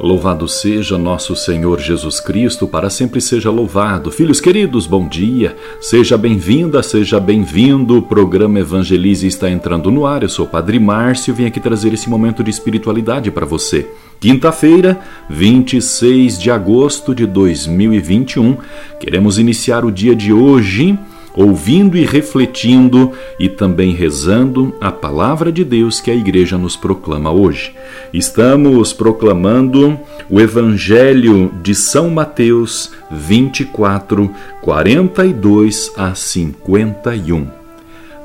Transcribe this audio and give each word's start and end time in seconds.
Louvado 0.00 0.48
seja 0.48 0.96
nosso 0.98 1.36
Senhor 1.36 1.78
Jesus 1.78 2.18
Cristo, 2.18 2.66
para 2.66 2.90
sempre 2.90 3.20
seja 3.20 3.50
louvado. 3.50 4.10
Filhos 4.10 4.40
queridos, 4.40 4.86
bom 4.86 5.06
dia. 5.06 5.54
Seja 5.80 6.16
bem-vinda, 6.18 6.82
seja 6.82 7.20
bem-vindo. 7.20 7.98
O 7.98 8.02
programa 8.02 8.58
Evangelize 8.58 9.26
está 9.26 9.50
entrando 9.50 9.90
no 9.90 10.04
ar. 10.06 10.22
Eu 10.22 10.28
sou 10.28 10.46
o 10.46 10.48
Padre 10.48 10.78
Márcio 10.80 11.34
vim 11.34 11.44
aqui 11.44 11.60
trazer 11.60 11.92
esse 11.92 12.08
momento 12.08 12.42
de 12.42 12.50
espiritualidade 12.50 13.30
para 13.30 13.46
você. 13.46 13.86
Quinta-feira, 14.18 14.98
26 15.28 16.38
de 16.40 16.50
agosto 16.50 17.14
de 17.14 17.26
2021. 17.26 18.56
Queremos 18.98 19.38
iniciar 19.38 19.84
o 19.84 19.92
dia 19.92 20.16
de 20.16 20.32
hoje 20.32 20.98
ouvindo 21.34 21.96
e 21.96 22.04
refletindo 22.04 23.12
e 23.38 23.48
também 23.48 23.94
rezando 23.94 24.74
a 24.80 24.90
palavra 24.90 25.50
de 25.50 25.64
Deus 25.64 26.00
que 26.00 26.10
a 26.10 26.14
igreja 26.14 26.58
nos 26.58 26.76
proclama 26.76 27.30
hoje. 27.30 27.74
Estamos 28.12 28.92
proclamando 28.92 29.98
o 30.28 30.40
Evangelho 30.40 31.52
de 31.62 31.74
São 31.74 32.10
Mateus 32.10 32.92
24, 33.10 34.30
42 34.60 35.92
a 35.96 36.14
51. 36.14 37.46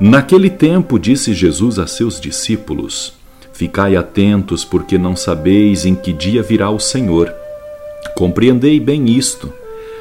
Naquele 0.00 0.48
tempo 0.48 0.98
disse 0.98 1.32
Jesus 1.32 1.78
a 1.78 1.86
seus 1.86 2.20
discípulos: 2.20 3.14
Ficai 3.52 3.96
atentos, 3.96 4.64
porque 4.64 4.96
não 4.96 5.16
sabeis 5.16 5.84
em 5.84 5.94
que 5.94 6.12
dia 6.12 6.42
virá 6.42 6.70
o 6.70 6.78
Senhor. 6.78 7.32
Compreendei 8.14 8.78
bem 8.78 9.10
isto. 9.10 9.52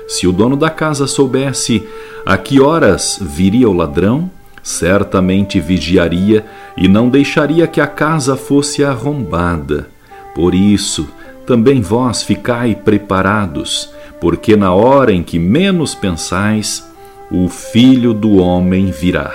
Se 0.08 0.25
o 0.25 0.31
dono 0.31 0.55
da 0.55 0.69
casa 0.69 1.05
soubesse 1.05 1.88
a 2.25 2.38
que 2.38 2.61
horas 2.61 3.19
viria 3.22 3.69
o 3.69 3.73
ladrão, 3.73 4.31
certamente 4.64 5.59
vigiaria 5.59 6.45
e 6.75 6.88
não 6.88 7.09
deixaria 7.09 7.67
que 7.67 7.80
a 7.81 7.88
casa 7.88 8.36
fosse 8.36 8.83
arrombada. 8.83 9.89
Por 10.33 10.55
isso, 10.55 11.08
também 11.45 11.81
vós 11.81 12.23
ficai 12.23 12.75
preparados, 12.75 13.89
porque 14.19 14.55
na 14.55 14.73
hora 14.73 15.14
em 15.14 15.23
que 15.23 15.39
menos 15.39 15.95
pensais, 15.95 16.86
o 17.31 17.47
filho 17.47 18.14
do 18.14 18.38
homem 18.38 18.92
virá. 18.92 19.33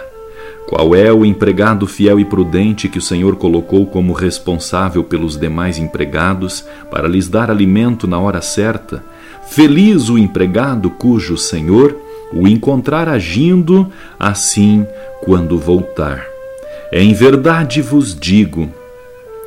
Qual 0.67 0.95
é 0.95 1.13
o 1.13 1.25
empregado 1.25 1.87
fiel 1.87 2.19
e 2.19 2.25
prudente 2.25 2.89
que 2.89 2.99
o 2.99 3.03
Senhor 3.03 3.37
colocou 3.37 3.87
como 3.87 4.13
responsável 4.13 5.05
pelos 5.05 5.37
demais 5.37 5.77
empregados 5.77 6.65
para 6.91 7.09
lhes 7.09 7.29
dar 7.29 7.51
alimento 7.51 8.07
na 8.07 8.19
hora 8.19 8.41
certa? 8.41 9.05
Feliz 9.53 10.09
o 10.09 10.17
empregado 10.17 10.89
cujo 10.89 11.37
senhor 11.37 11.95
o 12.33 12.49
encontrar 12.49 13.07
agindo 13.07 13.93
assim 14.19 14.87
quando 15.23 15.59
voltar. 15.59 16.25
Em 16.91 17.13
verdade 17.13 17.83
vos 17.83 18.19
digo, 18.19 18.71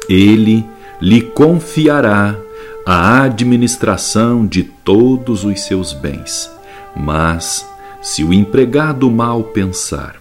ele 0.07 0.63
lhe 1.01 1.21
confiará 1.21 2.35
a 2.85 3.23
administração 3.23 4.45
de 4.45 4.61
todos 4.61 5.43
os 5.43 5.61
seus 5.61 5.91
bens. 5.91 6.51
Mas, 6.95 7.67
se 7.99 8.23
o 8.23 8.31
empregado 8.31 9.09
mal 9.09 9.41
pensar, 9.45 10.17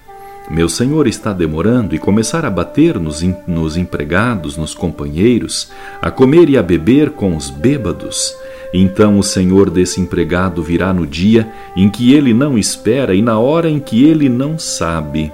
meu 0.50 0.68
senhor 0.70 1.06
está 1.06 1.30
demorando 1.30 1.94
e 1.94 1.98
começar 1.98 2.46
a 2.46 2.50
bater 2.50 2.98
nos, 2.98 3.22
nos 3.46 3.76
empregados, 3.76 4.56
nos 4.56 4.74
companheiros, 4.74 5.70
a 6.00 6.10
comer 6.10 6.48
e 6.48 6.56
a 6.56 6.62
beber 6.62 7.10
com 7.10 7.36
os 7.36 7.50
bêbados, 7.50 8.34
então 8.76 9.20
o 9.20 9.22
senhor 9.22 9.70
desse 9.70 10.00
empregado 10.00 10.60
virá 10.60 10.92
no 10.92 11.06
dia 11.06 11.48
em 11.76 11.88
que 11.88 12.12
ele 12.12 12.34
não 12.34 12.58
espera 12.58 13.14
e 13.14 13.22
na 13.22 13.38
hora 13.38 13.70
em 13.70 13.78
que 13.78 14.04
ele 14.04 14.28
não 14.28 14.58
sabe. 14.58 15.32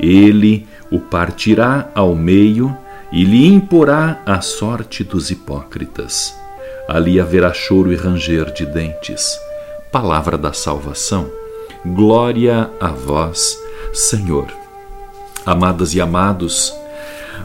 Ele 0.00 0.66
o 0.90 0.98
partirá 0.98 1.90
ao 1.94 2.14
meio 2.14 2.74
e 3.12 3.24
lhe 3.24 3.46
imporá 3.46 4.22
a 4.24 4.40
sorte 4.40 5.04
dos 5.04 5.30
hipócritas. 5.30 6.34
Ali 6.88 7.20
haverá 7.20 7.52
choro 7.52 7.92
e 7.92 7.96
ranger 7.96 8.50
de 8.54 8.64
dentes. 8.64 9.38
Palavra 9.92 10.38
da 10.38 10.54
salvação. 10.54 11.30
Glória 11.84 12.70
a 12.80 12.88
vós, 12.88 13.54
Senhor. 13.92 14.46
Amadas 15.44 15.94
e 15.94 16.00
amados, 16.00 16.72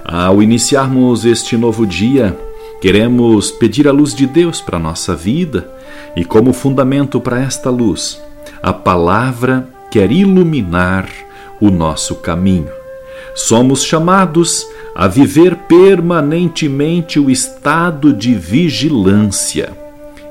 ao 0.06 0.42
iniciarmos 0.42 1.26
este 1.26 1.58
novo 1.58 1.86
dia, 1.86 2.38
Queremos 2.80 3.50
pedir 3.50 3.88
a 3.88 3.92
luz 3.92 4.14
de 4.14 4.28
Deus 4.28 4.62
para 4.62 4.78
a 4.78 4.80
nossa 4.80 5.16
vida 5.16 5.68
e, 6.16 6.24
como 6.24 6.54
fundamento 6.54 7.20
para 7.20 7.42
esta 7.42 7.72
luz, 7.72 8.22
a 8.62 8.72
palavra 8.72 9.68
quer 9.90 10.12
iluminar 10.12 11.10
o 11.60 11.72
nosso 11.72 12.16
caminho. 12.16 12.70
Somos 13.34 13.84
chamados 13.84 14.66
a 14.96 15.08
viver 15.08 15.56
permanentemente 15.68 17.20
o 17.20 17.32
estado 17.32 18.14
de 18.14 18.36
vigilância, 18.36 19.72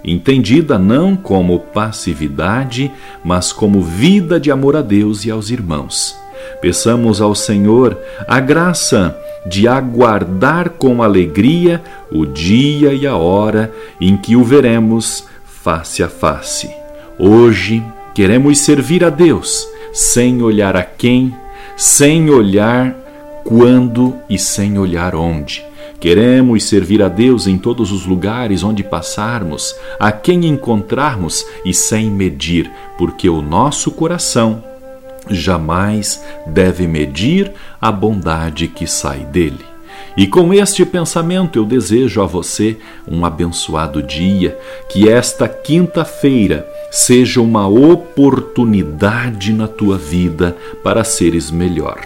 entendida 0.05 0.79
não 0.79 1.17
como 1.17 1.59
passividade, 1.59 2.93
mas 3.25 3.53
como 3.53 3.83
vida 3.83 4.39
de 4.39 4.53
amor 4.53 4.77
a 4.77 4.83
Deus 4.83 5.25
e 5.25 5.33
aos 5.33 5.51
irmãos. 5.51 6.17
Peçamos 6.61 7.21
ao 7.21 7.35
Senhor 7.35 7.99
a 8.29 8.39
graça 8.39 9.17
de 9.49 9.69
aguardar 9.69 10.71
com 10.71 11.03
alegria 11.03 11.83
o 12.11 12.27
dia 12.27 12.93
e 12.93 13.07
a 13.07 13.17
hora 13.17 13.73
em 14.01 14.17
que 14.17 14.37
o 14.37 14.45
veremos 14.45 15.25
face 15.45 16.03
a 16.03 16.09
face. 16.09 16.71
Hoje 17.19 17.83
queremos 18.15 18.59
servir 18.59 19.05
a 19.05 19.11
Deus 19.11 19.67
sem 19.93 20.43
olhar 20.43 20.77
a 20.77 20.83
quem, 20.83 21.35
sem 21.77 22.29
olhar 22.31 22.95
quando 23.45 24.15
e 24.29 24.39
sem 24.39 24.79
olhar 24.79 25.15
onde. 25.15 25.65
Queremos 25.99 26.65
servir 26.65 27.03
a 27.03 27.09
Deus 27.09 27.47
em 27.47 27.56
todos 27.56 27.91
os 27.91 28.05
lugares 28.05 28.62
onde 28.62 28.85
passarmos, 28.85 29.75
a 29.99 30.12
quem 30.12 30.45
encontrarmos 30.47 31.45
e 31.65 31.73
sem 31.73 32.11
medir, 32.11 32.71
porque 32.99 33.29
o 33.29 33.41
nosso 33.41 33.91
coração 33.91 34.62
jamais 35.28 36.22
deve 36.47 36.87
medir 36.87 37.53
a 37.81 37.91
bondade 37.91 38.69
que 38.69 38.87
sai 38.87 39.20
dele. 39.20 39.64
E 40.16 40.26
com 40.26 40.54
este 40.54 40.84
pensamento 40.87 41.59
eu 41.59 41.64
desejo 41.64 42.22
a 42.22 42.26
você 42.26 42.78
um 43.06 43.25
abençoado 43.25 44.03
dia, 44.03 44.59
que 44.88 45.09
esta 45.09 45.47
quinta-feira 45.47 46.66
seja 46.91 47.41
uma 47.41 47.69
oportunidade 47.69 49.53
na 49.53 49.69
tua 49.69 49.98
vida 49.98 50.56
para 50.82 51.04
seres 51.04 51.50
melhor. 51.50 52.00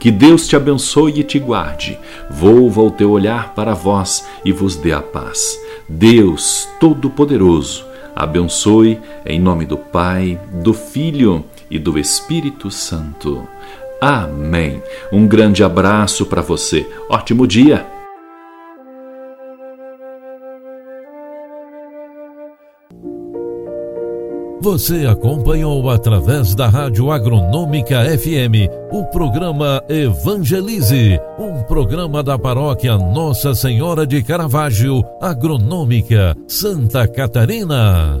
Que 0.00 0.10
Deus 0.10 0.48
te 0.48 0.56
abençoe 0.56 1.20
e 1.20 1.22
te 1.22 1.38
guarde. 1.38 1.96
Volva 2.28 2.82
o 2.82 2.90
teu 2.90 3.12
olhar 3.12 3.54
para 3.54 3.74
vós 3.74 4.26
e 4.44 4.50
vos 4.50 4.74
dê 4.74 4.92
a 4.92 5.00
paz. 5.00 5.56
Deus 5.88 6.68
Todo-Poderoso, 6.80 7.86
abençoe 8.16 8.98
em 9.24 9.38
nome 9.38 9.64
do 9.64 9.76
Pai, 9.76 10.40
do 10.52 10.74
Filho 10.74 11.44
e 11.72 11.78
do 11.78 11.98
Espírito 11.98 12.70
Santo. 12.70 13.48
Amém. 13.98 14.82
Um 15.10 15.26
grande 15.26 15.64
abraço 15.64 16.26
para 16.26 16.42
você. 16.42 16.86
Ótimo 17.08 17.46
dia. 17.46 17.86
Você 24.60 25.06
acompanhou 25.06 25.90
através 25.90 26.54
da 26.54 26.68
Rádio 26.68 27.10
Agronômica 27.10 28.04
FM 28.16 28.70
o 28.92 29.04
programa 29.06 29.82
Evangelize, 29.88 31.18
um 31.38 31.62
programa 31.64 32.22
da 32.22 32.38
paróquia 32.38 32.96
Nossa 32.96 33.54
Senhora 33.54 34.06
de 34.06 34.22
Caravaggio, 34.22 35.02
Agronômica, 35.20 36.36
Santa 36.46 37.08
Catarina. 37.08 38.20